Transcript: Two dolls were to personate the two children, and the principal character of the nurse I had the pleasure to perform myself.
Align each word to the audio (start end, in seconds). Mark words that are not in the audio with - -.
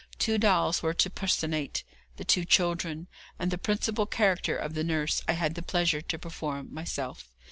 Two 0.17 0.39
dolls 0.39 0.81
were 0.81 0.95
to 0.95 1.11
personate 1.11 1.83
the 2.17 2.25
two 2.25 2.43
children, 2.43 3.05
and 3.37 3.51
the 3.51 3.57
principal 3.59 4.07
character 4.07 4.57
of 4.57 4.73
the 4.73 4.83
nurse 4.83 5.21
I 5.27 5.33
had 5.33 5.53
the 5.53 5.61
pleasure 5.61 6.01
to 6.01 6.17
perform 6.17 6.73
myself. 6.73 7.29